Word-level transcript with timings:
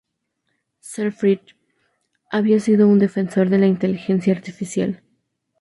Selfridge 0.79 1.55
había 2.31 2.59
sido 2.59 2.87
un 2.87 2.97
defensor 2.97 3.49
de 3.49 3.59
la 3.59 3.67
inteligencia 3.67 4.33
artificial. 4.33 5.03